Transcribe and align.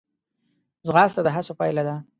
ځغاسته 0.87 1.21
د 1.23 1.27
هڅو 1.35 1.53
پایله 1.59 1.83
ده 1.87 1.95